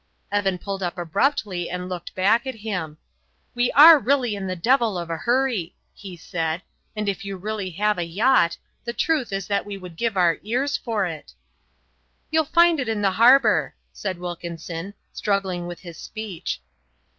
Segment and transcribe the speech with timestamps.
[0.31, 2.97] Evan pulled up abruptly and looked back at him.
[3.53, 6.63] "We are really in the devil of a hurry," he said,
[6.95, 10.39] "and if you really have a yacht, the truth is that we would give our
[10.41, 11.33] ears for it."
[12.31, 16.61] "You'll find it in harbour," said Wilkinson, struggling with his speech.